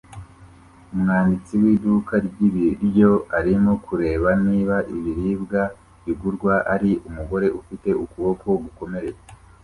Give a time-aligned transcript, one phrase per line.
[0.93, 5.61] Umwanditsi w'iduka ry'ibiryo arimo kureba niba ibiribwa
[6.03, 9.25] bigurwa ari umugore ufite ukuboko gukomeretse